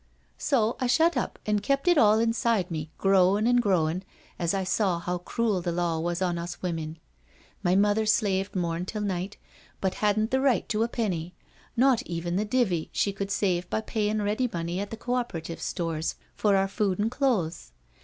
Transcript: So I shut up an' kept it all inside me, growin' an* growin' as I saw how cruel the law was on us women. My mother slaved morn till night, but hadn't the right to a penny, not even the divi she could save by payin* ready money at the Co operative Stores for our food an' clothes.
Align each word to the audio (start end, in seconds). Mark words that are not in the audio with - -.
So 0.39 0.77
I 0.79 0.87
shut 0.87 1.15
up 1.15 1.37
an' 1.45 1.59
kept 1.59 1.87
it 1.87 1.95
all 1.95 2.17
inside 2.17 2.71
me, 2.71 2.89
growin' 2.97 3.45
an* 3.45 3.57
growin' 3.57 4.01
as 4.39 4.51
I 4.51 4.63
saw 4.63 4.97
how 4.97 5.19
cruel 5.19 5.61
the 5.61 5.71
law 5.71 5.99
was 5.99 6.23
on 6.23 6.39
us 6.39 6.59
women. 6.63 6.97
My 7.61 7.75
mother 7.75 8.07
slaved 8.07 8.55
morn 8.55 8.87
till 8.87 9.03
night, 9.03 9.37
but 9.79 9.93
hadn't 10.01 10.31
the 10.31 10.41
right 10.41 10.67
to 10.69 10.81
a 10.81 10.87
penny, 10.87 11.35
not 11.77 12.01
even 12.07 12.35
the 12.35 12.45
divi 12.45 12.89
she 12.91 13.13
could 13.13 13.29
save 13.29 13.69
by 13.69 13.81
payin* 13.81 14.23
ready 14.23 14.49
money 14.51 14.79
at 14.79 14.89
the 14.89 14.97
Co 14.97 15.13
operative 15.13 15.61
Stores 15.61 16.15
for 16.33 16.55
our 16.55 16.67
food 16.67 16.99
an' 16.99 17.11
clothes. 17.11 17.71